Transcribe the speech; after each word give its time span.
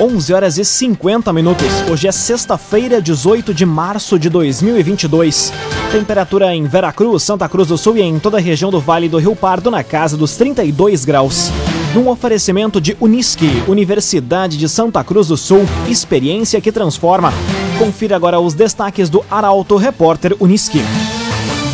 11 0.00 0.32
horas 0.32 0.58
e 0.58 0.64
50 0.64 1.32
minutos. 1.32 1.66
Hoje 1.90 2.06
é 2.06 2.12
sexta-feira, 2.12 3.02
18 3.02 3.52
de 3.52 3.66
março 3.66 4.16
de 4.16 4.30
2022. 4.30 5.52
Temperatura 5.90 6.54
em 6.54 6.64
Veracruz, 6.64 7.24
Santa 7.24 7.48
Cruz 7.48 7.66
do 7.66 7.76
Sul 7.76 7.96
e 7.96 8.02
em 8.02 8.16
toda 8.20 8.36
a 8.36 8.40
região 8.40 8.70
do 8.70 8.80
Vale 8.80 9.08
do 9.08 9.18
Rio 9.18 9.34
Pardo 9.34 9.72
na 9.72 9.82
casa 9.82 10.16
dos 10.16 10.36
32 10.36 11.04
graus. 11.04 11.50
Um 11.96 12.08
oferecimento 12.08 12.80
de 12.80 12.96
Unisque, 13.00 13.64
Universidade 13.66 14.56
de 14.56 14.68
Santa 14.68 15.02
Cruz 15.02 15.28
do 15.28 15.36
Sul, 15.36 15.66
experiência 15.88 16.60
que 16.60 16.70
transforma. 16.70 17.32
Confira 17.76 18.14
agora 18.14 18.38
os 18.38 18.54
destaques 18.54 19.10
do 19.10 19.24
Arauto 19.28 19.76
Repórter 19.76 20.36
Unisque. 20.38 20.80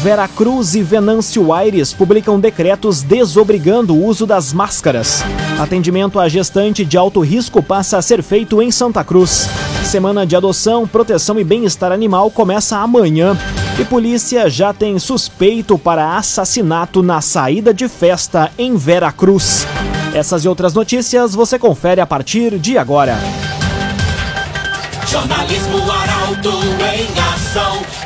Veracruz 0.05 0.75
e 0.75 0.83
Venâncio 0.83 1.51
Aires 1.51 1.95
publicam 1.95 2.39
decretos 2.39 3.03
desobrigando 3.03 3.95
o 3.95 4.05
uso 4.05 4.27
das 4.27 4.53
máscaras. 4.53 5.25
Atendimento 5.59 6.21
a 6.21 6.29
gestante 6.29 6.85
de 6.85 6.99
alto 6.99 7.21
risco 7.21 7.63
passa 7.63 7.97
a 7.97 8.03
ser 8.03 8.23
feito 8.23 8.61
em 8.61 8.71
Santa 8.71 9.03
Cruz. 9.03 9.49
Semana 9.83 10.27
de 10.27 10.37
adoção, 10.37 10.87
proteção 10.87 11.41
e 11.41 11.43
bem-estar 11.43 11.91
animal 11.91 12.31
começa 12.31 12.77
amanhã. 12.77 13.35
E 13.81 13.85
polícia 13.87 14.51
já 14.51 14.75
tem 14.75 14.99
suspeito 14.99 15.79
para 15.79 16.19
assassinato 16.19 17.03
na 17.03 17.23
saída 17.23 17.73
de 17.73 17.89
festa 17.89 18.53
em 18.59 18.77
Veracruz. 18.77 19.67
Essas 20.13 20.45
e 20.45 20.49
outras 20.49 20.75
notícias 20.75 21.35
você 21.35 21.59
confere 21.59 22.03
a 22.03 22.07
partir 22.07 22.59
de 22.59 22.77
agora. 22.77 23.19
Jornalismo 25.07 25.79
Arauto 25.91 26.51
em. 26.51 27.24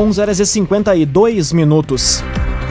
11 0.00 0.20
horas 0.20 0.38
e 0.38 0.46
52 0.46 1.52
minutos. 1.52 2.22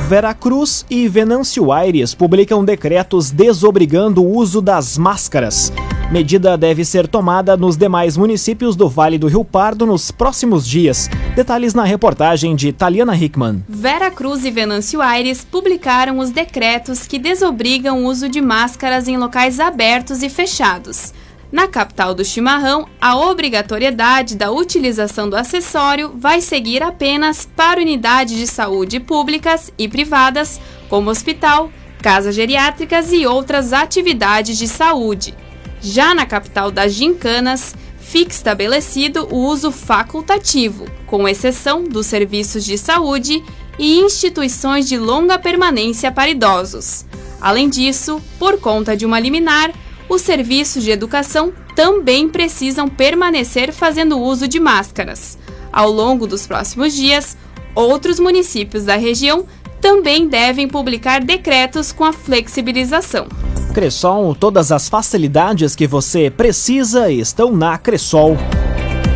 Veracruz 0.07 0.85
e 0.89 1.09
Venâncio 1.09 1.73
Aires 1.73 2.15
publicam 2.15 2.63
decretos 2.63 3.31
desobrigando 3.31 4.23
o 4.23 4.33
uso 4.33 4.61
das 4.61 4.97
máscaras. 4.97 5.73
Medida 6.09 6.57
deve 6.57 6.85
ser 6.85 7.05
tomada 7.05 7.57
nos 7.57 7.75
demais 7.75 8.15
municípios 8.15 8.77
do 8.77 8.87
Vale 8.87 9.17
do 9.17 9.27
Rio 9.27 9.43
Pardo 9.43 9.85
nos 9.85 10.09
próximos 10.09 10.65
dias. 10.65 11.09
Detalhes 11.35 11.73
na 11.73 11.83
reportagem 11.83 12.55
de 12.55 12.71
Taliana 12.71 13.13
Hickman. 13.13 13.61
Vera 13.67 14.09
Cruz 14.09 14.45
e 14.45 14.49
Venâncio 14.49 15.01
Aires 15.01 15.43
publicaram 15.43 16.19
os 16.19 16.29
decretos 16.29 17.05
que 17.05 17.19
desobrigam 17.19 18.05
o 18.05 18.07
uso 18.07 18.29
de 18.29 18.39
máscaras 18.39 19.05
em 19.05 19.17
locais 19.17 19.59
abertos 19.59 20.23
e 20.23 20.29
fechados. 20.29 21.13
Na 21.51 21.65
capital 21.65 22.13
do 22.13 22.25
chimarrão, 22.25 22.87
a 22.99 23.17
obrigatoriedade 23.17 24.35
da 24.35 24.51
utilização 24.51 25.29
do 25.29 25.37
acessório 25.37 26.11
vai 26.13 26.41
seguir 26.41 26.83
apenas 26.83 27.47
para 27.55 27.79
unidades 27.79 28.35
de 28.35 28.45
saúde 28.45 28.99
públicas 28.99 29.71
e 29.77 29.87
privadas, 29.87 30.59
como 30.89 31.09
hospital, 31.09 31.71
casas 32.01 32.35
geriátricas 32.35 33.13
e 33.13 33.25
outras 33.25 33.71
atividades 33.71 34.57
de 34.57 34.67
saúde. 34.67 35.33
Já 35.81 36.13
na 36.13 36.25
capital 36.25 36.69
das 36.69 36.93
gincanas, 36.93 37.73
fica 37.97 38.31
estabelecido 38.31 39.25
o 39.31 39.37
uso 39.37 39.71
facultativo, 39.71 40.85
com 41.05 41.27
exceção 41.29 41.83
dos 41.83 42.07
serviços 42.07 42.65
de 42.65 42.77
saúde 42.77 43.41
e 43.79 43.99
instituições 43.99 44.87
de 44.87 44.97
longa 44.97 45.39
permanência 45.39 46.11
para 46.11 46.29
idosos. 46.29 47.05
Além 47.39 47.69
disso, 47.69 48.21
por 48.37 48.59
conta 48.59 48.97
de 48.97 49.05
uma 49.05 49.19
liminar, 49.19 49.71
os 50.09 50.21
serviços 50.21 50.83
de 50.83 50.91
educação 50.91 51.51
também 51.75 52.29
precisam 52.29 52.87
permanecer 52.87 53.73
fazendo 53.73 54.19
uso 54.19 54.47
de 54.47 54.59
máscaras. 54.59 55.37
Ao 55.71 55.91
longo 55.91 56.25
dos 56.25 56.47
próximos 56.47 56.93
dias, 56.93 57.37
outros 57.75 58.19
municípios 58.19 58.85
da 58.85 58.95
região 58.95 59.45
também 59.79 60.27
devem 60.27 60.67
publicar 60.67 61.23
decretos 61.23 61.91
com 61.91 62.03
a 62.03 62.13
flexibilização. 62.13 63.27
Cressol, 63.73 64.33
todas 64.33 64.71
as 64.71 64.89
facilidades 64.89 65.75
que 65.75 65.85
você 65.85 66.31
precisa 66.31 67.11
estão 67.11 67.55
na 67.55 67.77
Cressol. 67.77 68.35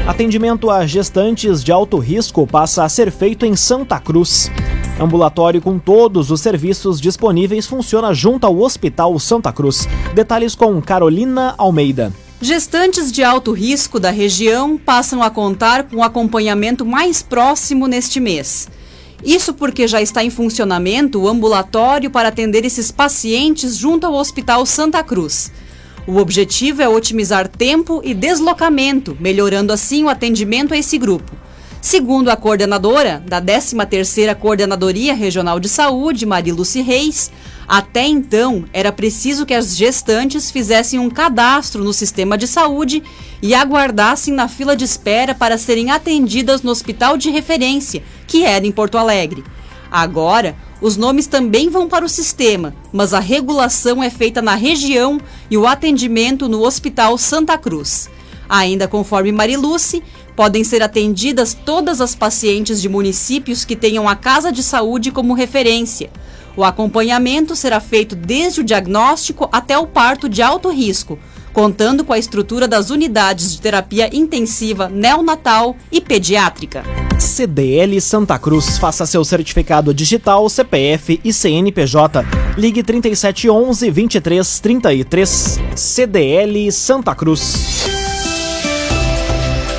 Atendimento 0.06 0.70
a 0.70 0.86
gestantes 0.86 1.64
de 1.64 1.72
alto 1.72 1.98
risco 1.98 2.46
passa 2.46 2.84
a 2.84 2.90
ser 2.90 3.12
feito 3.12 3.46
em 3.46 3.56
Santa 3.56 4.00
Cruz. 4.00 4.52
Ambulatório 5.00 5.62
com 5.62 5.80
todos 5.80 6.30
os 6.30 6.42
serviços 6.42 7.02
disponíveis 7.02 7.66
funciona 7.66 8.14
junto 8.14 8.46
ao 8.46 8.60
Hospital 8.60 9.18
Santa 9.20 9.52
Cruz. 9.52 9.88
Detalhes 10.14 10.54
com 10.54 10.80
Carolina 10.82 11.56
Almeida. 11.58 12.14
Gestantes 12.42 13.12
de 13.12 13.24
alto 13.24 13.52
risco 13.52 14.00
da 14.00 14.10
região 14.10 14.78
passam 14.78 15.22
a 15.22 15.30
contar 15.30 15.84
com 15.84 16.04
acompanhamento 16.04 16.86
mais 16.86 17.22
próximo 17.22 17.88
neste 17.88 18.20
mês. 18.20 18.68
Isso 19.24 19.54
porque 19.54 19.88
já 19.88 20.02
está 20.02 20.24
em 20.24 20.32
funcionamento 20.32 21.22
o 21.22 21.28
ambulatório 21.28 22.10
para 22.10 22.30
atender 22.30 22.66
esses 22.66 22.92
pacientes 22.92 23.78
junto 23.78 24.08
ao 24.08 24.14
Hospital 24.14 24.66
Santa 24.66 25.04
Cruz. 25.04 25.52
O 26.08 26.18
objetivo 26.18 26.82
é 26.82 26.90
otimizar 26.90 27.48
tempo 27.48 28.02
e 28.04 28.16
deslocamento, 28.16 29.16
melhorando 29.20 29.72
assim 29.72 30.04
o 30.04 30.10
atendimento 30.10 30.74
a 30.74 30.78
esse 30.78 30.98
grupo. 30.98 31.32
Segundo 31.82 32.30
a 32.30 32.36
coordenadora 32.36 33.24
da 33.28 33.42
13ª 33.42 34.36
Coordenadoria 34.36 35.16
Regional 35.16 35.60
de 35.60 35.68
Saúde, 35.68 36.28
Mariluce 36.28 36.80
Reis, 36.80 37.32
até 37.68 38.06
então 38.06 38.66
era 38.72 38.92
preciso 38.92 39.48
que 39.48 39.54
as 39.54 39.76
gestantes 39.76 40.52
fizessem 40.52 41.00
um 41.00 41.10
cadastro 41.10 41.84
no 41.84 41.92
sistema 41.92 42.38
de 42.38 42.46
saúde 42.46 43.02
e 43.42 43.56
aguardassem 43.56 44.32
na 44.32 44.48
fila 44.48 44.76
de 44.76 44.86
espera 44.86 45.34
para 45.34 45.58
serem 45.58 45.90
atendidas 45.90 46.62
no 46.62 46.70
hospital 46.70 47.18
de 47.18 47.32
referência, 47.32 48.04
que 48.28 48.44
era 48.44 48.66
em 48.66 48.72
Porto 48.72 49.00
Alegre. 49.00 49.44
Agora, 49.90 50.56
os 50.80 50.96
nomes 50.96 51.26
também 51.26 51.68
vão 51.68 51.88
para 51.90 52.06
o 52.06 52.10
sistema, 52.10 52.76
mas 52.94 53.12
a 53.12 53.20
regulação 53.20 54.04
é 54.04 54.10
feita 54.12 54.40
na 54.40 54.54
região 54.54 55.20
e 55.50 55.58
o 55.58 55.66
atendimento 55.66 56.48
no 56.48 56.64
Hospital 56.64 57.18
Santa 57.18 57.58
Cruz. 57.58 58.08
Ainda 58.48 58.86
conforme 58.86 59.32
Mariluce, 59.32 60.04
podem 60.36 60.64
ser 60.64 60.82
atendidas 60.82 61.54
todas 61.54 62.02
as 62.02 62.16
pacientes 62.16 62.82
de 62.82 62.90
municípios 62.90 63.66
que 63.66 63.76
tenham 63.76 64.08
a 64.08 64.16
casa 64.16 64.52
de 64.52 64.64
saúde 64.64 65.12
como 65.12 65.34
referência. 65.34 66.10
O 66.56 66.64
acompanhamento 66.64 67.56
será 67.56 67.80
feito 67.80 68.16
desde 68.16 68.62
o 68.62 68.64
diagnóstico 68.64 69.48
até 69.52 69.78
o 69.78 69.88
parto 69.88 70.28
de 70.28 70.42
alto 70.42 70.70
risco, 70.70 71.18
contando 71.54 72.04
com 72.04 72.14
a 72.14 72.20
estrutura 72.20 72.68
das 72.68 72.90
unidades 72.90 73.54
de 73.54 73.62
terapia 73.62 74.10
intensiva 74.16 74.90
neonatal 74.90 75.76
e 75.92 76.02
pediátrica. 76.02 76.84
CDL 77.22 78.02
Santa 78.02 78.38
Cruz. 78.40 78.78
Faça 78.78 79.06
seu 79.06 79.24
certificado 79.24 79.94
digital, 79.94 80.50
CPF 80.50 81.22
e 81.24 81.32
CNPJ. 81.32 82.26
Ligue 82.58 82.84
3711 82.84 83.92
2333. 83.92 85.60
CDL 85.76 86.72
Santa 86.72 87.14
Cruz. 87.14 87.81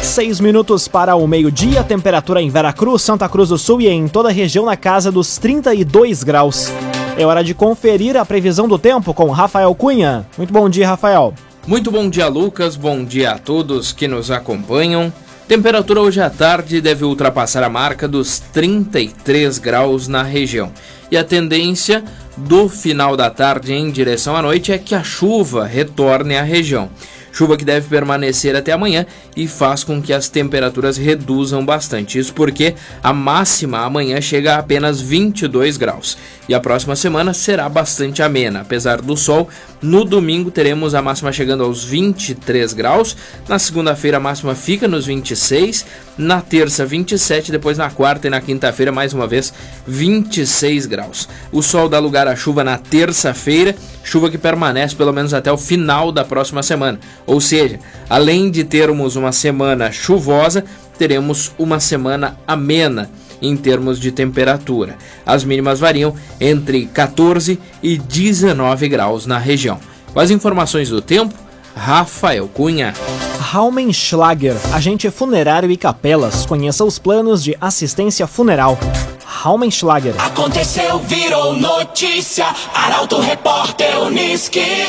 Seis 0.03 0.41
minutos 0.41 0.89
para 0.89 1.15
o 1.15 1.27
meio-dia, 1.29 1.85
temperatura 1.85 2.43
em 2.43 2.51
Veracruz, 2.51 3.03
Santa 3.03 3.29
Cruz 3.29 3.51
do 3.51 3.57
Sul 3.57 3.81
e 3.81 3.89
em 3.89 4.09
toda 4.09 4.29
a 4.29 4.33
região 4.33 4.67
na 4.67 4.77
casa 4.77 5.13
dos 5.13 5.39
32 5.39 6.25
graus. 6.25 6.73
É 7.17 7.25
hora 7.25 7.43
de 7.43 7.55
conferir 7.55 8.17
a 8.17 8.25
previsão 8.25 8.67
do 8.67 8.79
tempo 8.79 9.15
com 9.15 9.31
Rafael 9.31 9.73
Cunha. 9.77 10.27
Muito 10.37 10.53
bom 10.53 10.69
dia, 10.69 10.89
Rafael. 10.89 11.33
Muito 11.67 11.91
bom 11.91 12.11
dia, 12.11 12.27
Lucas. 12.27 12.75
Bom 12.75 13.05
dia 13.05 13.31
a 13.31 13.39
todos 13.39 13.93
que 13.93 14.09
nos 14.09 14.31
acompanham. 14.31 15.11
Temperatura 15.47 16.01
hoje 16.01 16.21
à 16.21 16.29
tarde 16.29 16.81
deve 16.81 17.05
ultrapassar 17.05 17.63
a 17.63 17.69
marca 17.69 18.09
dos 18.09 18.41
33 18.53 19.59
graus 19.59 20.09
na 20.09 20.23
região. 20.23 20.73
E 21.11 21.17
a 21.17 21.23
tendência 21.23 22.03
do 22.37 22.69
final 22.69 23.17
da 23.17 23.31
tarde 23.31 23.73
em 23.73 23.91
direção 23.91 24.37
à 24.37 24.43
noite 24.43 24.73
é 24.73 24.79
que 24.79 24.95
a 24.95 25.03
chuva 25.05 25.65
retorne 25.65 26.37
à 26.37 26.43
região. 26.43 26.91
Chuva 27.33 27.57
que 27.57 27.65
deve 27.65 27.89
permanecer 27.89 28.55
até 28.55 28.73
amanhã 28.73 29.07
e 29.35 29.49
faz 29.49 29.83
com 29.83 30.03
que 30.03 30.13
as 30.13 30.29
temperaturas 30.29 30.99
reduzam 30.99 31.65
bastante. 31.65 32.19
Isso 32.19 32.35
porque 32.35 32.75
a 33.03 33.13
máxima 33.13 33.79
amanhã 33.79 34.21
chega 34.21 34.55
a 34.55 34.59
apenas 34.59 35.01
22 35.01 35.79
graus. 35.79 36.19
E 36.49 36.55
a 36.55 36.61
próxima 36.61 36.95
semana 36.95 37.33
será 37.33 37.69
bastante 37.69 38.23
amena, 38.23 38.61
apesar 38.61 39.01
do 39.01 39.17
sol. 39.17 39.49
No 39.81 40.05
domingo 40.05 40.51
teremos 40.51 40.95
a 40.95 41.01
máxima 41.01 41.33
chegando 41.33 41.65
aos 41.65 41.83
23 41.85 42.75
graus. 42.75 43.17
Na 43.49 43.59
segunda-feira 43.59 44.19
a 44.19 44.21
máxima 44.21 44.55
fica 44.55 44.87
nos 44.87 45.07
26. 45.07 45.87
Na 46.19 46.43
terça, 46.43 46.85
27. 46.85 47.51
Depois 47.51 47.79
na 47.79 47.89
quarta 47.91 48.27
e 48.27 48.31
na 48.31 48.41
quinta-feira, 48.41 48.93
mais 48.93 49.15
uma 49.15 49.27
vez, 49.27 49.55
26 49.87 50.87
graus. 50.87 51.29
O 51.51 51.63
sol 51.63 51.89
dá 51.89 51.99
lugar 51.99 52.29
à 52.29 52.37
chuva 52.37 52.63
na 52.63 52.77
terça-feira. 52.77 53.75
Chuva 54.05 54.29
que 54.29 54.37
permanece 54.37 54.95
pelo 54.95 55.13
menos 55.13 55.33
até 55.33 55.51
o 55.51 55.57
final 55.57 56.13
da 56.13 56.25
próxima 56.25 56.63
semana 56.63 56.99
Ou 57.27 57.41
seja, 57.41 57.79
além 58.09 58.51
de 58.51 58.65
termos 58.65 59.17
uma 59.17 59.33
semana 59.33 59.91
chuvosa, 59.93 60.65
teremos 60.99 61.53
uma 61.59 61.81
semana 61.81 62.39
amena 62.47 63.11
em 63.41 63.57
termos 63.57 63.99
de 63.99 64.13
temperatura. 64.13 64.97
As 65.27 65.45
mínimas 65.45 65.81
variam 65.81 66.15
entre 66.41 66.87
14 66.87 67.59
e 67.83 67.99
19 67.99 68.89
graus 68.89 69.27
na 69.27 69.39
região. 69.39 69.81
Com 70.13 70.21
as 70.21 70.31
informações 70.31 70.91
do 70.91 71.01
tempo, 71.01 71.35
Rafael 71.75 72.49
Cunha. 72.49 72.95
Raumenschlager, 73.41 74.57
agente 74.73 75.11
funerário 75.11 75.71
e 75.71 75.77
capelas. 75.77 76.47
Conheça 76.47 76.85
os 76.85 76.99
planos 76.99 77.43
de 77.43 77.57
assistência 77.61 78.27
funeral. 78.27 78.79
Raumenschlager. 79.25 80.15
Aconteceu, 80.19 80.99
virou 81.01 81.57
notícia. 81.57 82.47
Arauto 82.75 83.21
Repórter 83.21 84.01
Uniski. 84.01 84.87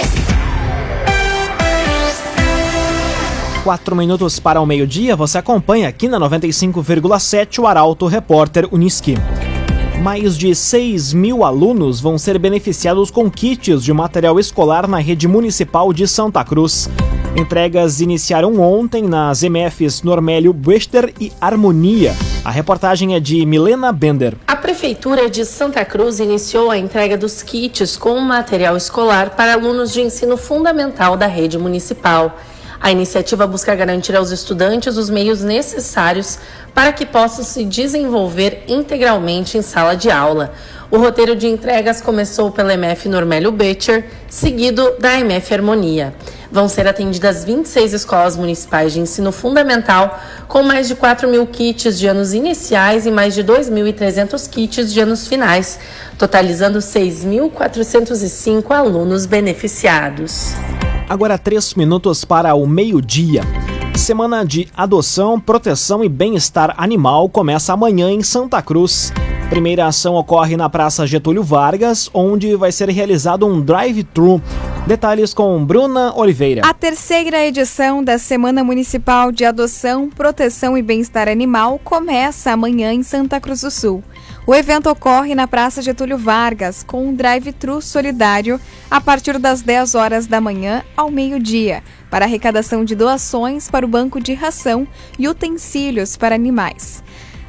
Quatro 3.64 3.96
minutos 3.96 4.42
para 4.42 4.60
o 4.60 4.66
meio-dia, 4.66 5.16
você 5.16 5.38
acompanha 5.38 5.88
aqui 5.88 6.10
na 6.10 6.20
95,7 6.20 7.60
o 7.60 7.66
Arauto 7.66 8.08
Repórter 8.08 8.68
Uniski. 8.74 9.16
Mais 10.02 10.38
de 10.38 10.54
6 10.54 11.14
mil 11.14 11.46
alunos 11.46 12.02
vão 12.02 12.18
ser 12.18 12.38
beneficiados 12.38 13.10
com 13.10 13.32
kits 13.32 13.82
de 13.82 13.94
material 13.94 14.38
escolar 14.38 14.86
na 14.86 14.98
rede 14.98 15.30
municipal 15.30 15.94
de 15.94 16.06
Santa 16.10 16.44
Cruz. 16.44 16.90
Entregas 17.38 18.02
iniciaram 18.02 18.60
ontem 18.60 19.04
nas 19.04 19.44
MFs 19.44 20.04
Normélio 20.04 20.52
Buester 20.52 21.14
e 21.18 21.32
Harmonia. 21.40 22.14
A 22.44 22.52
reportagem 22.52 23.16
é 23.16 23.20
de 23.22 23.46
Milena 23.46 23.94
Bender. 23.94 24.36
A 24.46 24.58
Prefeitura 24.58 25.30
de 25.30 25.46
Santa 25.46 25.86
Cruz 25.86 26.20
iniciou 26.20 26.70
a 26.70 26.78
entrega 26.78 27.18
dos 27.18 27.42
kits 27.42 27.96
com 27.96 28.20
material 28.20 28.76
escolar 28.76 29.30
para 29.38 29.54
alunos 29.54 29.94
de 29.94 30.02
ensino 30.02 30.36
fundamental 30.36 31.16
da 31.16 31.28
rede 31.28 31.58
municipal. 31.58 32.38
A 32.84 32.92
iniciativa 32.92 33.48
busca 33.48 33.74
garantir 33.74 34.14
aos 34.14 34.30
estudantes 34.30 34.98
os 34.98 35.10
meios 35.10 35.42
necessários 35.42 36.38
para 36.74 36.92
que 36.92 37.06
possam 37.06 37.42
se 37.42 37.64
desenvolver 37.64 38.66
integralmente 38.68 39.58
em 39.58 39.62
sala 39.62 39.96
de 39.96 40.12
aula. 40.12 40.54
O 40.92 40.98
roteiro 40.98 41.34
de 41.34 41.48
entregas 41.48 42.02
começou 42.02 42.52
pela 42.52 42.74
MF 42.74 43.08
Normélio 43.08 43.54
Betcher, 43.54 44.08
seguido 44.28 44.98
da 45.00 45.18
MF 45.18 45.54
Harmonia. 45.54 46.14
Vão 46.52 46.68
ser 46.68 46.86
atendidas 46.86 47.46
26 47.46 47.94
escolas 47.94 48.36
municipais 48.36 48.92
de 48.92 49.00
ensino 49.00 49.32
fundamental, 49.32 50.22
com 50.50 50.62
mais 50.62 50.90
de 50.90 50.96
4 50.96 51.30
mil 51.30 51.48
kits 51.48 51.98
de 51.98 52.06
anos 52.06 52.34
iniciais 52.34 53.06
e 53.06 53.12
mais 53.12 53.34
de 53.34 53.46
2.300 53.46 54.50
kits 54.50 54.92
de 54.92 55.00
anos 55.00 55.26
finais, 55.26 55.80
totalizando 56.18 56.80
6.405 56.80 58.72
alunos 58.72 59.26
beneficiados. 59.26 60.54
Agora 61.10 61.38
três 61.38 61.74
minutos 61.74 62.24
para 62.26 62.56
o 62.56 62.66
meio-dia. 62.66 63.42
Semana 63.96 64.44
de 64.44 64.68
adoção, 64.76 65.40
proteção 65.40 66.04
e 66.04 66.10
bem-estar 66.10 66.74
animal 66.78 67.30
começa 67.30 67.74
amanhã 67.74 68.10
em 68.10 68.24
Santa 68.24 68.62
Cruz. 68.62 69.14
Primeira 69.50 69.86
ação 69.86 70.16
ocorre 70.16 70.58
na 70.58 70.70
Praça 70.70 71.06
Getúlio 71.06 71.44
Vargas, 71.44 72.10
onde 72.14 72.56
vai 72.56 72.72
ser 72.72 72.90
realizado 72.90 73.46
um 73.46 73.62
drive-thru. 73.62 74.42
Detalhes 74.88 75.34
com 75.34 75.64
Bruna 75.64 76.14
Oliveira. 76.16 76.62
A 76.66 76.74
terceira 76.74 77.46
edição 77.46 78.04
da 78.04 78.18
Semana 78.18 78.64
Municipal 78.64 79.32
de 79.32 79.46
Adoção, 79.46 80.10
Proteção 80.10 80.78
e 80.78 80.82
Bem-Estar 80.82 81.30
Animal 81.30 81.80
começa 81.84 82.52
amanhã 82.52 82.92
em 82.92 83.04
Santa 83.04 83.40
Cruz 83.40 83.62
do 83.62 83.72
Sul. 83.72 84.04
O 84.46 84.54
evento 84.54 84.90
ocorre 84.90 85.34
na 85.36 85.48
Praça 85.48 85.82
Getúlio 85.82 86.18
Vargas, 86.18 86.84
com 86.84 87.08
um 87.08 87.16
drive-thru 87.16 87.82
solidário 87.82 88.60
a 88.92 89.00
partir 89.00 89.40
das 89.40 89.62
10 89.62 89.96
horas 89.96 90.28
da 90.28 90.42
manhã 90.42 90.84
ao 90.98 91.10
meio-dia, 91.10 91.82
para 92.10 92.26
arrecadação 92.26 92.84
de 92.84 92.94
doações 92.94 93.70
para 93.70 93.86
o 93.86 93.90
Banco 93.90 94.20
de 94.20 94.34
Ração 94.34 94.86
e 95.18 95.30
utensílios 95.30 96.18
para 96.18 96.36
animais. 96.36 97.02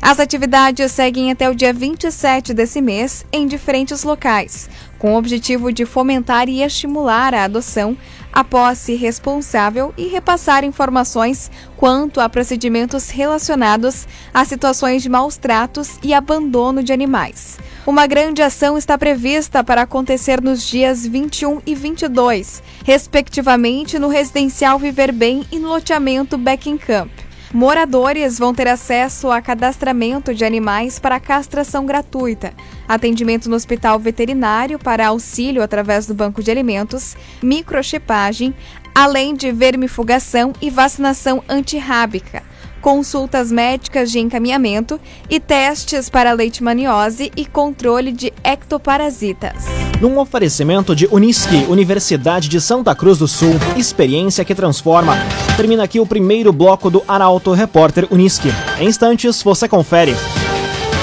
As 0.06 0.20
atividades 0.20 0.92
seguem 0.92 1.30
até 1.30 1.48
o 1.48 1.54
dia 1.54 1.72
27 1.72 2.52
desse 2.52 2.82
mês 2.82 3.24
em 3.32 3.46
diferentes 3.46 4.04
locais, 4.04 4.68
com 4.98 5.14
o 5.14 5.16
objetivo 5.16 5.72
de 5.72 5.86
fomentar 5.86 6.46
e 6.46 6.62
estimular 6.62 7.32
a 7.32 7.44
adoção, 7.44 7.96
a 8.30 8.44
posse 8.44 8.96
responsável 8.96 9.94
e 9.96 10.06
repassar 10.08 10.62
informações 10.62 11.50
quanto 11.74 12.20
a 12.20 12.28
procedimentos 12.28 13.08
relacionados 13.08 14.06
a 14.34 14.44
situações 14.44 15.02
de 15.02 15.08
maus 15.08 15.38
tratos 15.38 15.98
e 16.02 16.12
abandono 16.12 16.82
de 16.82 16.92
animais. 16.92 17.58
Uma 17.86 18.06
grande 18.06 18.42
ação 18.42 18.76
está 18.76 18.98
prevista 18.98 19.64
para 19.64 19.80
acontecer 19.80 20.42
nos 20.42 20.68
dias 20.68 21.06
21 21.06 21.62
e 21.64 21.74
22, 21.74 22.62
respectivamente 22.84 23.98
no 23.98 24.08
residencial 24.08 24.78
Viver 24.78 25.12
Bem 25.12 25.46
e 25.50 25.58
no 25.58 25.68
loteamento 25.68 26.38
Camp. 26.86 27.23
Moradores 27.54 28.36
vão 28.36 28.52
ter 28.52 28.66
acesso 28.66 29.30
a 29.30 29.40
cadastramento 29.40 30.34
de 30.34 30.44
animais 30.44 30.98
para 30.98 31.20
castração 31.20 31.86
gratuita, 31.86 32.52
atendimento 32.88 33.48
no 33.48 33.54
hospital 33.54 33.96
veterinário 33.96 34.76
para 34.76 35.06
auxílio 35.06 35.62
através 35.62 36.04
do 36.04 36.14
banco 36.14 36.42
de 36.42 36.50
alimentos, 36.50 37.16
microchipagem, 37.40 38.52
além 38.92 39.36
de 39.36 39.52
vermifugação 39.52 40.52
e 40.60 40.68
vacinação 40.68 41.44
antirrábica 41.48 42.42
consultas 42.84 43.50
médicas 43.50 44.10
de 44.10 44.18
encaminhamento 44.18 45.00
e 45.30 45.40
testes 45.40 46.10
para 46.10 46.34
leishmaniose 46.34 47.32
e 47.34 47.46
controle 47.46 48.12
de 48.12 48.30
ectoparasitas. 48.44 49.64
Num 50.02 50.18
oferecimento 50.18 50.94
de 50.94 51.08
Unisque, 51.10 51.64
Universidade 51.70 52.46
de 52.46 52.60
Santa 52.60 52.94
Cruz 52.94 53.16
do 53.16 53.26
Sul, 53.26 53.54
experiência 53.74 54.44
que 54.44 54.54
transforma. 54.54 55.16
Termina 55.56 55.84
aqui 55.84 55.98
o 55.98 56.04
primeiro 56.04 56.52
bloco 56.52 56.90
do 56.90 57.02
Arauto 57.08 57.52
Repórter 57.52 58.06
Unisque. 58.10 58.50
Em 58.78 58.86
instantes, 58.86 59.42
você 59.42 59.66
confere. 59.66 60.14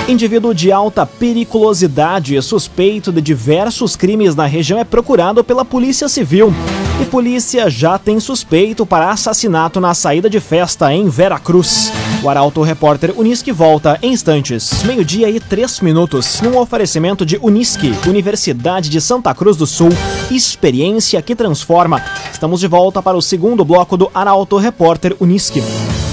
Indivíduo 0.07 0.53
de 0.53 0.71
alta 0.71 1.03
periculosidade 1.03 2.39
suspeito 2.43 3.11
de 3.11 3.21
diversos 3.21 3.95
crimes 3.95 4.35
na 4.35 4.45
região 4.45 4.77
é 4.77 4.83
procurado 4.83 5.43
pela 5.43 5.65
Polícia 5.65 6.07
Civil. 6.07 6.53
E 6.99 7.05
polícia 7.05 7.69
já 7.69 7.97
tem 7.97 8.19
suspeito 8.19 8.85
para 8.85 9.11
assassinato 9.11 9.79
na 9.79 9.93
saída 9.93 10.29
de 10.29 10.39
festa 10.39 10.93
em 10.93 11.07
Veracruz. 11.07 11.91
O 12.23 12.29
Arauto 12.29 12.61
Repórter 12.61 13.13
Unisque 13.17 13.51
volta 13.51 13.97
em 14.01 14.13
instantes, 14.13 14.83
meio-dia 14.83 15.29
e 15.29 15.39
três 15.39 15.79
minutos, 15.79 16.41
num 16.41 16.57
oferecimento 16.57 17.25
de 17.25 17.37
Unisque, 17.41 17.93
Universidade 18.07 18.89
de 18.89 19.01
Santa 19.01 19.33
Cruz 19.33 19.57
do 19.57 19.65
Sul, 19.65 19.89
experiência 20.29 21.21
que 21.21 21.35
transforma. 21.35 22.03
Estamos 22.31 22.59
de 22.59 22.67
volta 22.67 23.01
para 23.01 23.17
o 23.17 23.21
segundo 23.21 23.65
bloco 23.65 23.97
do 23.97 24.11
Arauto 24.13 24.57
Repórter 24.57 25.15
Unisque. 25.19 25.63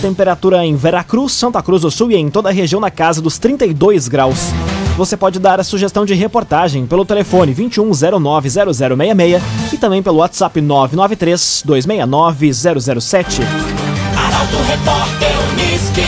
Temperatura 0.00 0.64
em 0.64 0.76
Veracruz, 0.76 1.32
Santa 1.32 1.62
Cruz 1.62 1.82
do 1.82 1.90
Sul 1.90 2.12
e 2.12 2.16
em 2.16 2.31
toda 2.31 2.48
a 2.48 2.52
região 2.52 2.81
na 2.81 2.91
casa 2.91 3.20
dos 3.20 3.38
32 3.38 4.08
graus. 4.08 4.53
Você 4.98 5.17
pode 5.17 5.38
dar 5.38 5.60
a 5.60 5.64
sugestão 5.64 6.05
de 6.05 6.12
reportagem 6.12 6.84
pelo 6.84 7.05
telefone 7.05 7.55
21090066 7.55 9.40
e 9.72 9.78
também 9.78 10.02
pelo 10.02 10.17
WhatsApp 10.17 10.60
993 10.60 11.62
269 11.64 12.52
007. 13.00 13.43
Arauto 14.17 14.56
Repórter 14.67 15.31
Unisque. 15.52 16.02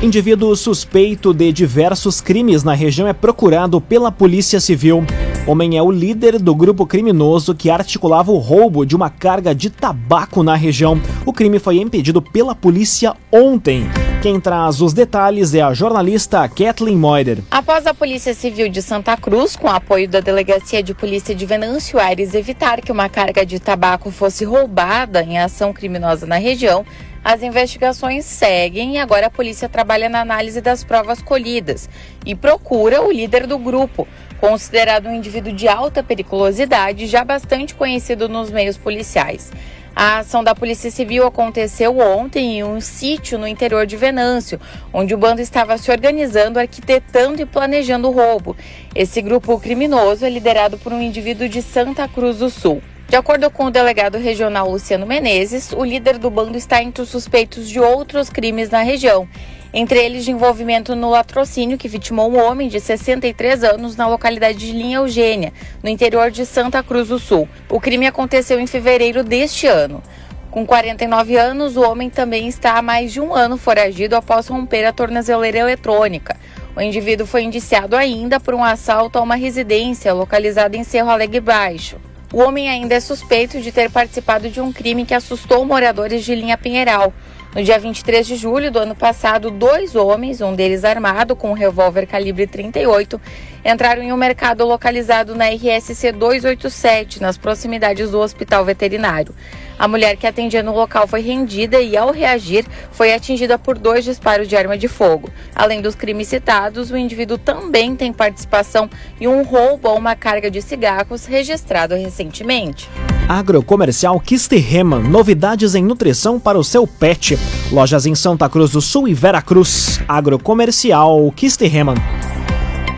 Indivíduo 0.00 0.54
suspeito 0.54 1.34
de 1.34 1.52
diversos 1.52 2.20
crimes 2.20 2.62
na 2.62 2.74
região 2.74 3.08
é 3.08 3.12
procurado 3.12 3.80
pela 3.80 4.12
Polícia 4.12 4.60
Civil. 4.60 5.04
Homem 5.50 5.76
é 5.76 5.82
o 5.82 5.90
líder 5.90 6.38
do 6.38 6.54
grupo 6.54 6.86
criminoso 6.86 7.56
que 7.56 7.68
articulava 7.68 8.30
o 8.30 8.38
roubo 8.38 8.86
de 8.86 8.94
uma 8.94 9.10
carga 9.10 9.52
de 9.52 9.68
tabaco 9.68 10.44
na 10.44 10.54
região. 10.54 10.96
O 11.26 11.32
crime 11.32 11.58
foi 11.58 11.78
impedido 11.78 12.22
pela 12.22 12.54
polícia 12.54 13.16
ontem. 13.32 13.82
Quem 14.22 14.38
traz 14.38 14.80
os 14.80 14.92
detalhes 14.92 15.52
é 15.52 15.60
a 15.60 15.74
jornalista 15.74 16.48
Kathleen 16.48 16.96
Moider. 16.96 17.38
Após 17.50 17.84
a 17.84 17.92
Polícia 17.92 18.32
Civil 18.32 18.68
de 18.68 18.80
Santa 18.80 19.16
Cruz, 19.16 19.56
com 19.56 19.66
apoio 19.66 20.08
da 20.08 20.20
Delegacia 20.20 20.84
de 20.84 20.94
Polícia 20.94 21.34
de 21.34 21.44
Venâncio 21.44 21.98
Aires, 21.98 22.32
evitar 22.32 22.80
que 22.80 22.92
uma 22.92 23.08
carga 23.08 23.44
de 23.44 23.58
tabaco 23.58 24.12
fosse 24.12 24.44
roubada 24.44 25.20
em 25.20 25.36
ação 25.36 25.72
criminosa 25.72 26.26
na 26.26 26.36
região, 26.36 26.86
as 27.24 27.42
investigações 27.42 28.24
seguem 28.24 28.94
e 28.94 28.98
agora 28.98 29.26
a 29.26 29.30
polícia 29.30 29.68
trabalha 29.68 30.08
na 30.08 30.20
análise 30.20 30.60
das 30.60 30.84
provas 30.84 31.20
colhidas 31.20 31.88
e 32.24 32.36
procura 32.36 33.02
o 33.02 33.10
líder 33.10 33.46
do 33.46 33.58
grupo, 33.58 34.06
considerado 34.40 35.06
um 35.06 35.14
indivíduo 35.14 35.52
de 35.52 35.68
alta 35.68 36.02
periculosidade, 36.02 37.06
já 37.06 37.22
bastante 37.22 37.74
conhecido 37.74 38.28
nos 38.28 38.50
meios 38.50 38.78
policiais. 38.78 39.52
A 39.94 40.18
ação 40.18 40.42
da 40.42 40.54
Polícia 40.54 40.90
Civil 40.90 41.26
aconteceu 41.26 41.98
ontem 41.98 42.58
em 42.58 42.64
um 42.64 42.80
sítio 42.80 43.38
no 43.38 43.46
interior 43.46 43.84
de 43.84 43.96
Venâncio, 43.96 44.58
onde 44.92 45.14
o 45.14 45.18
bando 45.18 45.42
estava 45.42 45.76
se 45.76 45.90
organizando, 45.90 46.58
arquitetando 46.58 47.42
e 47.42 47.46
planejando 47.46 48.08
o 48.08 48.12
roubo. 48.12 48.56
Esse 48.94 49.20
grupo 49.20 49.60
criminoso 49.60 50.24
é 50.24 50.30
liderado 50.30 50.78
por 50.78 50.92
um 50.92 51.02
indivíduo 51.02 51.48
de 51.48 51.60
Santa 51.60 52.08
Cruz 52.08 52.38
do 52.38 52.48
Sul. 52.48 52.80
De 53.10 53.16
acordo 53.16 53.50
com 53.50 53.64
o 53.64 53.70
delegado 53.72 54.18
regional 54.18 54.70
Luciano 54.70 55.04
Menezes, 55.04 55.72
o 55.72 55.84
líder 55.84 56.16
do 56.16 56.30
bando 56.30 56.56
está 56.56 56.80
entre 56.80 57.02
os 57.02 57.08
suspeitos 57.08 57.68
de 57.68 57.80
outros 57.80 58.30
crimes 58.30 58.70
na 58.70 58.82
região. 58.82 59.28
entre 59.74 59.98
eles 59.98 60.24
de 60.24 60.30
envolvimento 60.30 60.94
no 60.94 61.10
latrocínio 61.10 61.76
que 61.76 61.88
vitimou 61.88 62.30
um 62.30 62.40
homem 62.40 62.68
de 62.68 62.78
63 62.78 63.64
anos 63.64 63.96
na 63.96 64.06
localidade 64.06 64.58
de 64.58 64.70
Linha 64.70 64.98
Eugênia, 64.98 65.52
no 65.82 65.88
interior 65.88 66.30
de 66.30 66.46
Santa 66.46 66.84
Cruz 66.84 67.08
do 67.08 67.18
Sul. 67.18 67.48
O 67.68 67.80
crime 67.80 68.06
aconteceu 68.06 68.60
em 68.60 68.66
fevereiro 68.68 69.24
deste 69.24 69.66
ano. 69.66 70.00
Com 70.48 70.64
49 70.64 71.36
anos, 71.36 71.76
o 71.76 71.82
homem 71.82 72.08
também 72.08 72.46
está 72.46 72.78
há 72.78 72.82
mais 72.82 73.12
de 73.12 73.20
um 73.20 73.34
ano 73.34 73.56
foragido 73.56 74.14
após 74.14 74.46
romper 74.46 74.84
a 74.84 74.92
tornozeleira 74.92 75.58
eletrônica. 75.58 76.36
O 76.76 76.80
indivíduo 76.80 77.26
foi 77.26 77.42
indiciado 77.42 77.96
ainda 77.96 78.38
por 78.38 78.54
um 78.54 78.62
assalto 78.62 79.18
a 79.18 79.22
uma 79.22 79.34
residência 79.34 80.12
localizada 80.12 80.76
em 80.76 80.84
Cerro 80.84 81.10
Alegre 81.10 81.40
Baixo. 81.40 82.09
O 82.32 82.38
homem 82.38 82.68
ainda 82.68 82.94
é 82.94 83.00
suspeito 83.00 83.60
de 83.60 83.72
ter 83.72 83.90
participado 83.90 84.48
de 84.48 84.60
um 84.60 84.72
crime 84.72 85.04
que 85.04 85.12
assustou 85.12 85.64
moradores 85.64 86.24
de 86.24 86.32
Linha 86.32 86.56
Pinheiral. 86.56 87.12
No 87.52 87.64
dia 87.64 87.76
23 87.76 88.24
de 88.24 88.36
julho 88.36 88.70
do 88.70 88.78
ano 88.78 88.94
passado, 88.94 89.50
dois 89.50 89.96
homens, 89.96 90.40
um 90.40 90.54
deles 90.54 90.84
armado 90.84 91.34
com 91.34 91.50
um 91.50 91.54
revólver 91.54 92.06
calibre 92.06 92.46
38, 92.46 93.20
entraram 93.64 94.02
em 94.02 94.12
um 94.12 94.16
mercado 94.16 94.64
localizado 94.64 95.34
na 95.34 95.48
RSC 95.48 96.12
287, 96.12 97.20
nas 97.20 97.36
proximidades 97.36 98.10
do 98.10 98.18
hospital 98.18 98.64
veterinário. 98.64 99.34
A 99.80 99.88
mulher 99.88 100.14
que 100.16 100.26
atendia 100.26 100.62
no 100.62 100.74
local 100.74 101.06
foi 101.06 101.22
rendida 101.22 101.80
e, 101.80 101.96
ao 101.96 102.12
reagir, 102.12 102.66
foi 102.92 103.14
atingida 103.14 103.58
por 103.58 103.78
dois 103.78 104.04
disparos 104.04 104.46
de 104.46 104.54
arma 104.54 104.76
de 104.76 104.88
fogo. 104.88 105.30
Além 105.54 105.80
dos 105.80 105.94
crimes 105.94 106.28
citados, 106.28 106.90
o 106.90 106.98
indivíduo 106.98 107.38
também 107.38 107.96
tem 107.96 108.12
participação 108.12 108.90
em 109.18 109.26
um 109.26 109.42
roubo 109.42 109.88
a 109.88 109.94
uma 109.94 110.14
carga 110.14 110.50
de 110.50 110.60
cigarros 110.60 111.24
registrado 111.24 111.94
recentemente. 111.94 112.90
Agrocomercial 113.26 114.20
Kisterreman, 114.20 115.04
novidades 115.04 115.74
em 115.74 115.82
nutrição 115.82 116.38
para 116.38 116.58
o 116.58 116.64
seu 116.64 116.86
pet. 116.86 117.38
Lojas 117.72 118.04
em 118.04 118.14
Santa 118.14 118.50
Cruz 118.50 118.72
do 118.72 118.82
Sul 118.82 119.08
e 119.08 119.14
Veracruz. 119.14 119.98
Agrocomercial 120.06 121.32
Kisterreman. 121.34 121.96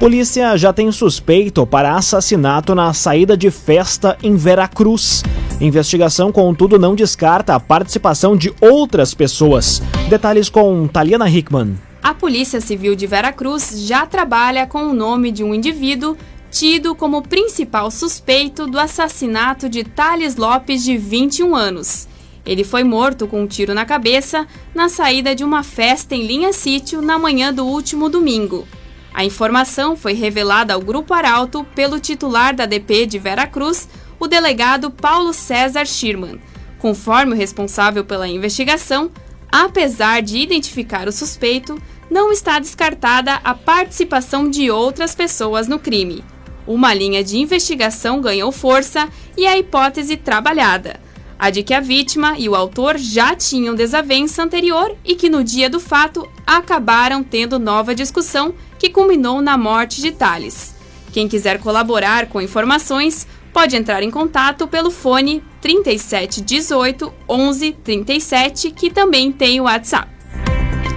Polícia 0.02 0.56
já 0.56 0.72
tem 0.72 0.90
suspeito 0.90 1.64
para 1.64 1.94
assassinato 1.94 2.74
na 2.74 2.92
saída 2.92 3.36
de 3.36 3.52
festa 3.52 4.18
em 4.20 4.34
Veracruz. 4.34 5.22
Investigação, 5.60 6.32
contudo, 6.32 6.76
não 6.76 6.96
descarta 6.96 7.54
a 7.54 7.60
participação 7.60 8.36
de 8.36 8.52
outras 8.60 9.14
pessoas. 9.14 9.80
Detalhes 10.08 10.48
com 10.48 10.88
Taliana 10.88 11.30
Hickman. 11.30 11.78
A 12.02 12.12
Polícia 12.12 12.60
Civil 12.60 12.96
de 12.96 13.06
Veracruz 13.06 13.86
já 13.86 14.04
trabalha 14.04 14.66
com 14.66 14.86
o 14.86 14.92
nome 14.92 15.30
de 15.30 15.44
um 15.44 15.54
indivíduo 15.54 16.16
tido 16.50 16.96
como 16.96 17.22
principal 17.22 17.88
suspeito 17.88 18.66
do 18.66 18.80
assassinato 18.80 19.68
de 19.68 19.84
Thales 19.84 20.34
Lopes, 20.34 20.82
de 20.82 20.96
21 20.96 21.54
anos. 21.54 22.08
Ele 22.44 22.64
foi 22.64 22.82
morto 22.82 23.28
com 23.28 23.42
um 23.42 23.46
tiro 23.46 23.72
na 23.72 23.84
cabeça 23.84 24.48
na 24.74 24.88
saída 24.88 25.32
de 25.32 25.44
uma 25.44 25.62
festa 25.62 26.12
em 26.16 26.26
Linha 26.26 26.52
Sítio 26.52 27.00
na 27.00 27.20
manhã 27.20 27.54
do 27.54 27.64
último 27.64 28.08
domingo. 28.08 28.66
A 29.14 29.24
informação 29.24 29.96
foi 29.96 30.14
revelada 30.14 30.74
ao 30.74 30.80
Grupo 30.80 31.12
Arauto 31.12 31.64
pelo 31.74 32.00
titular 32.00 32.54
da 32.54 32.64
DP 32.64 33.06
de 33.06 33.18
Veracruz, 33.18 33.88
o 34.18 34.26
delegado 34.26 34.90
Paulo 34.90 35.32
César 35.32 35.84
Schirman. 35.84 36.40
Conforme 36.78 37.34
o 37.34 37.36
responsável 37.36 38.04
pela 38.04 38.26
investigação, 38.26 39.10
apesar 39.50 40.22
de 40.22 40.38
identificar 40.38 41.06
o 41.06 41.12
suspeito, 41.12 41.80
não 42.10 42.32
está 42.32 42.58
descartada 42.58 43.34
a 43.44 43.54
participação 43.54 44.48
de 44.48 44.70
outras 44.70 45.14
pessoas 45.14 45.68
no 45.68 45.78
crime. 45.78 46.24
Uma 46.66 46.94
linha 46.94 47.22
de 47.22 47.38
investigação 47.38 48.20
ganhou 48.20 48.50
força 48.50 49.08
e 49.36 49.46
a 49.46 49.58
hipótese 49.58 50.16
trabalhada. 50.16 51.00
A 51.38 51.50
de 51.50 51.62
que 51.62 51.74
a 51.74 51.80
vítima 51.80 52.38
e 52.38 52.48
o 52.48 52.54
autor 52.54 52.96
já 52.96 53.34
tinham 53.34 53.74
desavença 53.74 54.42
anterior 54.42 54.96
e 55.04 55.16
que 55.16 55.28
no 55.28 55.42
dia 55.42 55.68
do 55.68 55.80
fato 55.80 56.28
acabaram 56.46 57.24
tendo 57.24 57.58
nova 57.58 57.94
discussão 57.94 58.54
que 58.82 58.90
culminou 58.90 59.40
na 59.40 59.56
morte 59.56 60.02
de 60.02 60.10
Thales. 60.10 60.74
Quem 61.12 61.28
quiser 61.28 61.60
colaborar 61.60 62.26
com 62.26 62.40
informações 62.40 63.28
pode 63.52 63.76
entrar 63.76 64.02
em 64.02 64.10
contato 64.10 64.66
pelo 64.66 64.90
fone 64.90 65.40
3718 65.60 67.12
1137, 67.30 68.72
que 68.72 68.90
também 68.90 69.30
tem 69.30 69.60
o 69.60 69.64
WhatsApp. 69.64 70.08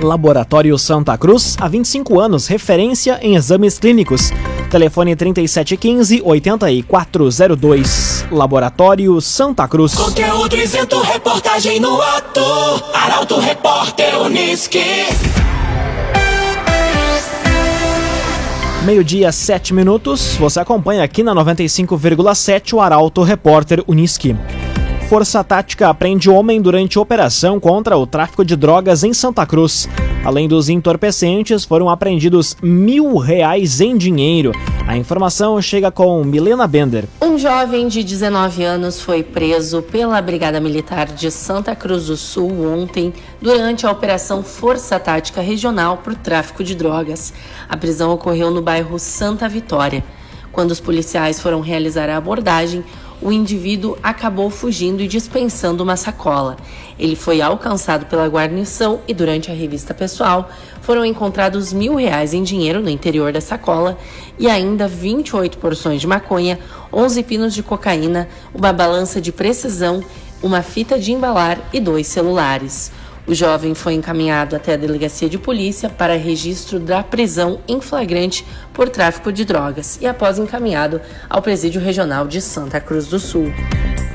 Laboratório 0.02 0.76
Santa 0.80 1.16
Cruz, 1.16 1.56
há 1.62 1.68
25 1.68 2.20
anos, 2.20 2.48
referência 2.48 3.20
em 3.22 3.36
exames 3.36 3.78
clínicos. 3.78 4.32
Telefone 4.72 5.16
3715 5.16 6.24
8402. 6.26 8.26
Laboratório 8.32 9.22
Santa 9.22 9.68
Cruz. 9.68 9.94
Conteúdo 9.94 10.58
isento, 10.58 11.00
reportagem 11.02 11.80
no 11.80 12.02
ato. 12.02 12.42
Arauto 12.96 13.38
Repórter 13.38 14.20
Uniski. 14.22 15.06
Meio-dia, 18.86 19.32
7 19.32 19.74
minutos. 19.74 20.36
Você 20.36 20.60
acompanha 20.60 21.04
aqui 21.04 21.24
na 21.24 21.34
95,7 21.34 22.74
o 22.74 22.80
Arauto 22.80 23.24
Repórter 23.24 23.84
Uniski. 23.88 24.36
Força 25.10 25.44
Tática 25.44 25.92
prende 25.92 26.30
homem 26.30 26.62
durante 26.62 27.00
operação 27.00 27.60
contra 27.60 27.98
o 27.98 28.06
tráfico 28.06 28.46
de 28.46 28.56
drogas 28.56 29.04
em 29.04 29.12
Santa 29.12 29.44
Cruz. 29.44 29.90
Além 30.24 30.48
dos 30.48 30.70
entorpecentes, 30.70 31.66
foram 31.66 31.90
apreendidos 31.90 32.56
mil 32.62 33.18
reais 33.18 33.82
em 33.82 33.98
dinheiro. 33.98 34.52
A 34.88 34.96
informação 34.96 35.60
chega 35.64 35.90
com 35.90 36.24
Milena 36.24 36.68
Bender. 36.68 37.06
Um 37.20 37.40
jovem 37.40 37.88
de 37.88 38.04
19 38.04 38.64
anos 38.64 39.02
foi 39.02 39.24
preso 39.24 39.82
pela 39.82 40.22
Brigada 40.22 40.60
Militar 40.60 41.08
de 41.08 41.32
Santa 41.32 41.76
Cruz 41.76 42.06
do 42.06 42.16
Sul 42.16 42.64
ontem 42.72 43.12
durante 43.42 43.88
a 43.88 43.92
Operação 43.92 44.44
Força 44.44 45.00
Tática 45.00 45.42
Regional 45.42 45.98
por 45.98 46.14
Tráfico 46.14 46.64
de 46.64 46.76
Drogas. 46.76 47.34
A 47.68 47.76
prisão 47.76 48.12
ocorreu 48.14 48.52
no 48.52 48.62
bairro 48.62 49.00
Santa 49.00 49.50
Vitória. 49.50 50.04
Quando 50.52 50.70
os 50.70 50.80
policiais 50.80 51.42
foram 51.42 51.62
realizar 51.62 52.08
a 52.08 52.18
abordagem, 52.18 52.84
o 53.22 53.32
indivíduo 53.32 53.98
acabou 54.02 54.50
fugindo 54.50 55.02
e 55.02 55.08
dispensando 55.08 55.84
uma 55.84 55.96
sacola. 55.96 56.58
Ele 56.98 57.16
foi 57.16 57.42
alcançado 57.42 58.06
pela 58.06 58.28
guarnição 58.28 59.02
e, 59.08 59.14
durante 59.14 59.52
a 59.52 59.54
revista 59.54 59.94
pessoal, 59.94 60.50
foram 60.82 61.06
encontrados 61.06 61.74
mil 61.74 61.96
reais 61.96 62.34
em 62.34 62.44
dinheiro 62.44 62.82
no 62.82 62.90
interior 62.90 63.32
da 63.32 63.42
sacola 63.42 63.98
e 64.40 64.48
ainda 64.48 64.88
28 64.88 65.58
porções 65.58 66.00
de 66.00 66.08
maconha, 66.08 66.60
11 66.94 67.24
pinos 67.24 67.54
de 67.54 67.64
cocaína, 67.64 68.30
uma 68.54 68.72
balança 68.72 69.20
de 69.20 69.32
precisão, 69.32 70.04
uma 70.42 70.62
fita 70.62 71.00
de 71.00 71.12
embalar 71.12 71.60
e 71.74 71.80
dois 71.80 72.08
celulares. 72.08 72.92
O 73.28 73.34
jovem 73.34 73.74
foi 73.74 73.96
encaminhado 73.96 74.56
até 74.56 74.74
a 74.74 74.78
delegacia 74.78 75.28
de 75.28 75.40
polícia 75.40 75.90
para 75.90 76.16
registro 76.16 76.80
da 76.80 77.02
prisão 77.02 77.60
em 77.68 77.82
flagrante 77.82 78.46
por 78.72 78.88
tráfico 78.88 79.32
de 79.32 79.44
drogas 79.44 79.98
e 80.00 80.06
após 80.06 80.38
encaminhado 80.38 81.02
ao 81.28 81.42
presídio 81.42 81.82
regional 81.82 82.28
de 82.28 82.40
Santa 82.40 82.80
Cruz 82.80 83.08
do 83.08 83.20
Sul. 83.20 83.52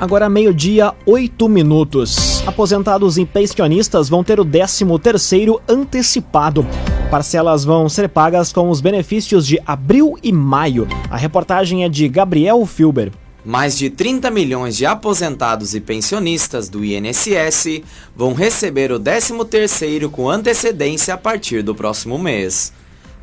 Agora 0.00 0.28
meio-dia, 0.28 0.94
8 1.04 1.48
minutos. 1.48 2.42
Aposentados 2.46 3.18
e 3.18 3.26
pensionistas 3.26 4.08
vão 4.08 4.22
ter 4.22 4.38
o 4.38 4.44
13º 4.44 5.60
antecipado. 5.68 6.64
Parcelas 7.10 7.64
vão 7.64 7.88
ser 7.88 8.08
pagas 8.08 8.52
com 8.52 8.70
os 8.70 8.80
benefícios 8.80 9.44
de 9.44 9.60
abril 9.66 10.16
e 10.22 10.32
maio. 10.32 10.86
A 11.10 11.16
reportagem 11.16 11.84
é 11.84 11.88
de 11.88 12.08
Gabriel 12.08 12.64
Filber. 12.64 13.10
Mais 13.44 13.78
de 13.78 13.88
30 13.88 14.30
milhões 14.30 14.76
de 14.76 14.84
aposentados 14.84 15.74
e 15.74 15.80
pensionistas 15.80 16.68
do 16.68 16.84
INSS 16.84 17.82
vão 18.14 18.34
receber 18.34 18.92
o 18.92 19.00
13º 19.00 20.10
com 20.10 20.28
antecedência 20.28 21.14
a 21.14 21.16
partir 21.16 21.62
do 21.62 21.74
próximo 21.74 22.18
mês. 22.18 22.72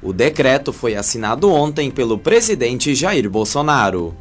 O 0.01 0.11
decreto 0.11 0.73
foi 0.73 0.95
assinado 0.95 1.51
ontem 1.51 1.91
pelo 1.91 2.17
presidente 2.17 2.95
Jair 2.95 3.29
Bolsonaro. 3.29 4.15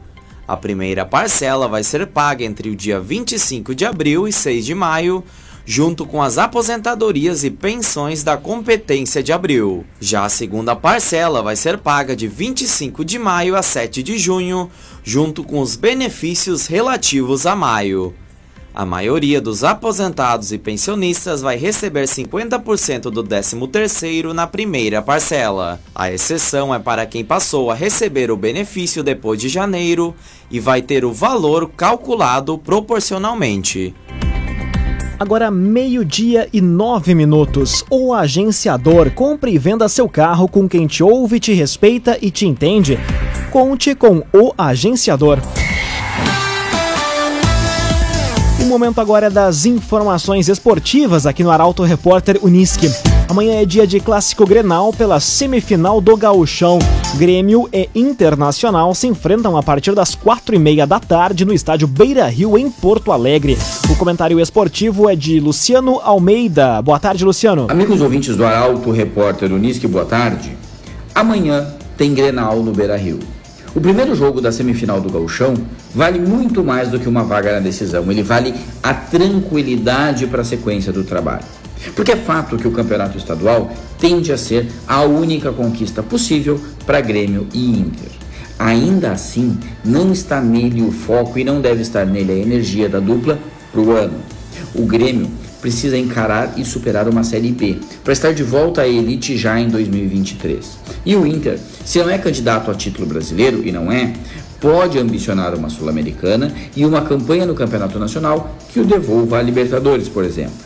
A 0.47 0.57
primeira 0.57 1.05
parcela 1.05 1.67
vai 1.67 1.83
ser 1.83 2.07
paga 2.07 2.45
entre 2.45 2.69
o 2.69 2.77
dia 2.77 3.01
25 3.01 3.75
de 3.75 3.85
abril 3.85 4.29
e 4.29 4.33
6 4.33 4.65
de 4.65 4.75
maio, 4.75 5.25
junto 5.67 6.07
com 6.07 6.23
as 6.23 6.39
aposentadorias 6.39 7.43
e 7.43 7.51
pensões 7.51 8.23
da 8.23 8.37
competência 8.37 9.21
de 9.21 9.33
abril. 9.33 9.85
Já 10.01 10.25
a 10.25 10.29
segunda 10.29 10.77
parcela 10.77 11.43
vai 11.43 11.57
ser 11.57 11.77
paga 11.77 12.15
de 12.15 12.29
25 12.29 13.05
de 13.05 13.19
maio 13.19 13.57
a 13.57 13.63
7 13.63 14.01
de 14.03 14.17
junho, 14.17 14.71
junto 15.03 15.43
com 15.43 15.61
os 15.61 15.75
benefícios 15.75 16.69
relativos 16.69 17.45
a 17.47 17.57
maio. 17.57 18.15
A 18.73 18.85
maioria 18.85 19.41
dos 19.41 19.65
aposentados 19.65 20.53
e 20.53 20.59
pensionistas 20.59 21.41
vai 21.41 21.57
receber 21.57 22.05
50% 22.05 23.05
do 23.05 23.25
13º 23.25 24.33
na 24.33 24.47
primeira 24.47 25.01
parcela. 25.01 25.81
A 25.95 26.13
exceção 26.13 26.75
é 26.75 26.79
para 26.79 27.07
quem 27.07 27.25
passou 27.25 27.71
a 27.71 27.75
receber 27.75 28.31
o 28.31 28.37
benefício 28.37 29.03
depois 29.03 29.41
de 29.41 29.49
janeiro 29.49 30.15
e 30.51 30.61
vai 30.61 30.83
ter 30.83 31.07
o 31.07 31.13
valor 31.13 31.71
calculado 31.71 32.59
proporcionalmente. 32.59 33.95
Agora, 35.19 35.51
meio-dia 35.51 36.47
e 36.53 36.61
nove 36.61 37.15
minutos. 37.15 37.83
O 37.89 38.13
agenciador 38.13 39.11
compre 39.11 39.51
e 39.51 39.57
venda 39.57 39.89
seu 39.89 40.07
carro 40.07 40.47
com 40.47 40.69
quem 40.69 40.87
te 40.87 41.03
ouve, 41.03 41.41
te 41.41 41.55
respeita 41.55 42.19
e 42.21 42.31
te 42.31 42.47
entende. 42.47 42.99
Conte 43.51 43.95
com 43.95 44.23
o 44.31 44.53
agenciador. 44.59 45.39
O 48.61 48.67
momento 48.67 49.01
agora 49.01 49.29
é 49.29 49.31
das 49.31 49.65
informações 49.65 50.51
esportivas 50.51 51.25
aqui 51.25 51.43
no 51.43 51.51
Arauto 51.51 51.83
Repórter 51.83 52.39
Uniski. 52.43 52.89
Amanhã 53.29 53.61
é 53.61 53.67
dia 53.67 53.85
de 53.89 53.99
clássico 53.99 54.47
Grenal 54.47 54.93
pela 54.93 55.19
semifinal 55.19 56.01
do 56.01 56.17
Gauchão. 56.17 56.79
Grêmio 57.17 57.69
e 57.73 57.89
Internacional 57.93 58.95
se 58.95 59.09
enfrentam 59.09 59.57
a 59.57 59.63
partir 59.65 59.97
das 59.97 60.15
quatro 60.15 60.55
e 60.55 60.59
meia 60.61 60.87
da 60.87 61.01
tarde 61.01 61.45
no 61.45 61.53
estádio 61.53 61.89
Beira 61.89 62.29
Rio, 62.29 62.57
em 62.57 62.71
Porto 62.71 63.11
Alegre. 63.11 63.59
O 63.91 63.97
comentário 63.97 64.39
esportivo 64.39 65.11
é 65.11 65.17
de 65.17 65.41
Luciano 65.41 65.99
Almeida. 66.05 66.81
Boa 66.81 67.01
tarde, 67.01 67.25
Luciano. 67.25 67.67
Amigos 67.69 68.01
ouvintes 68.01 68.37
do 68.37 68.47
Arauto, 68.47 68.93
repórter 68.93 69.53
Unisque, 69.53 69.89
boa 69.89 70.05
tarde. 70.05 70.57
Amanhã 71.13 71.67
tem 71.97 72.15
Grenal 72.15 72.63
no 72.63 72.71
Beira 72.71 72.97
Rio. 72.97 73.19
O 73.75 73.81
primeiro 73.81 74.15
jogo 74.15 74.41
da 74.41 74.53
semifinal 74.53 75.01
do 75.01 75.11
Gauchão 75.11 75.53
vale 75.93 76.21
muito 76.21 76.63
mais 76.63 76.89
do 76.91 77.01
que 77.01 77.09
uma 77.09 77.25
vaga 77.25 77.55
na 77.55 77.61
decisão. 77.61 78.09
Ele 78.09 78.23
vale 78.23 78.55
a 78.83 78.95
tranquilidade 78.95 80.29
para 80.29 80.43
a 80.43 80.45
sequência 80.45 80.93
do 80.93 81.03
trabalho. 81.03 81.45
Porque 81.95 82.13
é 82.13 82.17
fato 82.17 82.57
que 82.57 82.67
o 82.67 82.73
campeonato 82.73 83.19
estadual 83.19 83.71
tende 83.99 84.33
a 84.33 84.37
ser 84.37 84.67
a 84.87 85.03
única 85.03 85.53
conquista 85.53 86.03
possível 86.03 86.61
para 86.85 87.01
Grêmio 87.01 87.47
e 87.53 87.71
Inter. 87.71 88.11
Ainda 88.59 89.13
assim, 89.13 89.59
não 89.85 90.13
está 90.13 90.41
nele 90.41 90.83
o 90.83 90.91
foco 90.91 91.39
e 91.39 91.45
não 91.45 91.61
deve 91.61 91.83
estar 91.83 92.07
nele 92.07 92.33
a 92.33 92.37
energia 92.37 92.89
da 92.89 93.01
dupla 93.01 93.39
para 93.71 93.81
o 93.81 93.93
ano. 93.93 94.19
O 94.75 94.87
Grêmio 94.87 95.29
precisa 95.61 95.99
encarar 95.99 96.55
e 96.57 96.65
superar 96.65 97.09
uma 97.09 97.25
Série 97.25 97.51
B 97.51 97.79
para 98.05 98.13
estar 98.13 98.33
de 98.33 98.43
volta 98.43 98.83
à 98.83 98.89
elite 98.89 99.37
já 99.37 99.59
em 99.59 99.69
2023. 99.69 100.79
E 101.05 101.17
o 101.17 101.27
Inter, 101.27 101.59
se 101.85 101.99
não 101.99 102.11
é 102.11 102.19
candidato 102.19 102.71
a 102.71 102.75
título 102.75 103.07
brasileiro, 103.07 103.67
e 103.67 103.73
não 103.73 103.91
é, 103.91 104.13
pode 104.61 104.99
ambicionar 104.99 105.55
uma 105.55 105.69
Sul-Americana 105.69 106.53
e 106.75 106.85
uma 106.85 107.03
campanha 107.03 107.47
no 107.47 107.55
Campeonato 107.55 107.99
Nacional 107.99 108.57
que 108.73 108.81
o 108.81 108.85
devolva 108.85 109.39
à 109.39 109.43
Libertadores, 109.43 110.09
por 110.09 110.25
exemplo. 110.25 110.66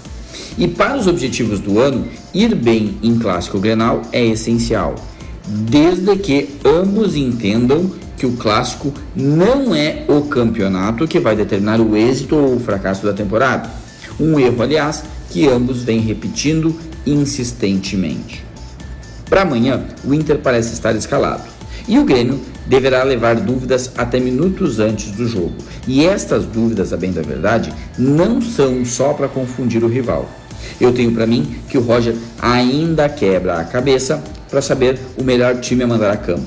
E 0.59 0.69
para 0.69 0.97
os 0.97 1.07
objetivos 1.07 1.61
do 1.61 1.79
ano, 1.79 2.07
ir 2.35 2.55
bem 2.55 2.97
em 3.03 3.19
Clássico 3.19 3.59
Grenal 3.59 4.03
é 4.13 4.25
essencial, 4.25 4.95
desde 5.47 6.17
que 6.17 6.49
ambos 6.65 7.17
entendam 7.17 7.91
que 8.17 8.27
o 8.27 8.33
Clássico 8.33 8.93
não 9.17 9.75
é 9.75 10.05
o 10.07 10.23
campeonato 10.23 11.09
que 11.09 11.19
vai 11.19 11.35
determinar 11.35 11.81
o 11.81 11.97
êxito 11.97 12.37
ou 12.37 12.57
o 12.57 12.61
fracasso 12.61 13.05
da 13.07 13.13
temporada. 13.13 13.71
Um 14.19 14.39
erro, 14.39 14.63
aliás, 14.63 15.03
que 15.31 15.49
ambos 15.49 15.83
vêm 15.83 16.01
repetindo 16.01 16.77
insistentemente. 17.07 18.45
Para 19.29 19.43
amanhã, 19.43 19.85
o 20.05 20.13
Inter 20.13 20.39
parece 20.39 20.75
estar 20.75 20.95
escalado. 20.95 21.45
E 21.91 21.99
o 21.99 22.05
Grêmio 22.05 22.39
deverá 22.69 23.03
levar 23.03 23.35
dúvidas 23.35 23.91
até 23.99 24.21
minutos 24.21 24.79
antes 24.79 25.11
do 25.11 25.27
jogo. 25.27 25.55
E 25.89 26.07
estas 26.07 26.45
dúvidas, 26.47 26.93
a 26.93 26.97
bem 26.97 27.11
da 27.11 27.21
verdade, 27.21 27.73
não 27.99 28.41
são 28.41 28.85
só 28.85 29.13
para 29.13 29.27
confundir 29.27 29.83
o 29.83 29.89
rival. 29.89 30.31
Eu 30.81 30.93
tenho 30.93 31.11
para 31.11 31.27
mim 31.27 31.57
que 31.69 31.77
o 31.77 31.81
Roger 31.81 32.15
ainda 32.41 33.09
quebra 33.09 33.59
a 33.59 33.65
cabeça 33.65 34.23
para 34.49 34.63
saber 34.63 35.01
o 35.19 35.25
melhor 35.25 35.59
time 35.59 35.83
a 35.83 35.87
mandar 35.89 36.13
a 36.13 36.17
campo. 36.17 36.47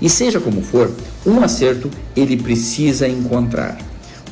E 0.00 0.08
seja 0.08 0.40
como 0.40 0.62
for, 0.62 0.90
um 1.26 1.44
acerto 1.44 1.90
ele 2.16 2.38
precisa 2.38 3.06
encontrar: 3.06 3.76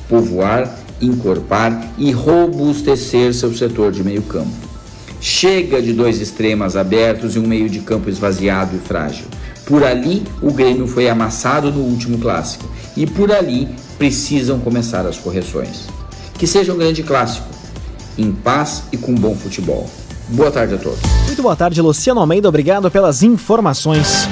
povoar, 0.08 0.74
encorpar 1.02 1.92
e 1.98 2.12
robustecer 2.12 3.34
seu 3.34 3.54
setor 3.54 3.92
de 3.92 4.02
meio 4.02 4.22
campo. 4.22 4.66
Chega 5.20 5.82
de 5.82 5.92
dois 5.92 6.18
extremas 6.18 6.76
abertos 6.76 7.36
e 7.36 7.38
um 7.38 7.46
meio 7.46 7.68
de 7.68 7.80
campo 7.80 8.08
esvaziado 8.08 8.74
e 8.74 8.78
frágil. 8.78 9.26
Por 9.66 9.82
ali, 9.82 10.22
o 10.40 10.52
Grêmio 10.52 10.86
foi 10.86 11.08
amassado 11.08 11.72
no 11.72 11.80
último 11.80 12.16
clássico 12.18 12.64
e 12.96 13.04
por 13.04 13.32
ali 13.32 13.68
precisam 13.98 14.60
começar 14.60 15.04
as 15.04 15.18
correções. 15.18 15.88
Que 16.34 16.46
seja 16.46 16.72
um 16.72 16.78
grande 16.78 17.02
clássico, 17.02 17.48
em 18.16 18.30
paz 18.30 18.84
e 18.92 18.96
com 18.96 19.12
bom 19.12 19.34
futebol. 19.34 19.90
Boa 20.28 20.52
tarde 20.52 20.74
a 20.74 20.78
todos. 20.78 21.00
Muito 21.26 21.42
boa 21.42 21.56
tarde, 21.56 21.82
Luciano 21.82 22.20
Almeida. 22.20 22.48
Obrigado 22.48 22.88
pelas 22.92 23.24
informações. 23.24 24.28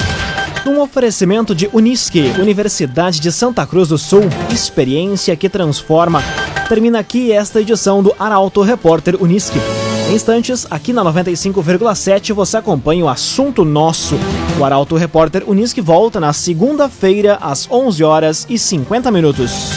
Num 0.64 0.80
oferecimento 0.80 1.52
de 1.52 1.68
Unisque, 1.72 2.32
Universidade 2.38 3.18
de 3.18 3.32
Santa 3.32 3.66
Cruz 3.66 3.88
do 3.88 3.98
Sul, 3.98 4.22
experiência 4.52 5.34
que 5.36 5.48
transforma. 5.48 6.22
Termina 6.68 7.00
aqui 7.00 7.32
esta 7.32 7.60
edição 7.60 8.02
do 8.02 8.14
Arauto 8.18 8.62
Repórter 8.62 9.20
Unisque. 9.20 9.58
Instantes, 10.14 10.64
aqui 10.70 10.92
na 10.92 11.02
95,7 11.04 12.32
você 12.32 12.56
acompanha 12.56 13.04
o 13.04 13.08
assunto 13.08 13.64
nosso. 13.64 14.14
O 14.60 14.64
Arauto 14.64 14.94
Repórter 14.94 15.42
Unisque 15.44 15.80
volta 15.80 16.20
na 16.20 16.32
segunda-feira 16.32 17.36
às 17.40 17.68
11 17.68 18.04
horas 18.04 18.46
e 18.48 18.56
50 18.56 19.10
minutos. 19.10 19.72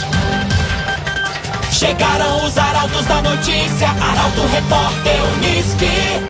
Chegaram 1.72 2.46
os 2.46 2.56
arautos 2.56 3.06
da 3.08 3.22
notícia, 3.24 3.90
Arauto 3.90 4.42
Repórter 4.54 5.16
Unisque. 5.38 6.18